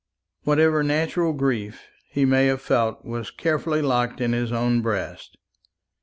Whatever 0.45 0.81
natural 0.81 1.31
grief 1.31 1.83
he 2.09 2.25
may 2.25 2.47
have 2.47 2.59
felt 2.59 3.05
was 3.05 3.29
carefully 3.29 3.83
locked 3.83 4.19
in 4.19 4.33
his 4.33 4.51
own 4.51 4.81
breast. 4.81 5.37